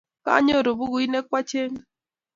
[0.25, 1.81] Kanyoru pukuit ne kwacheng'e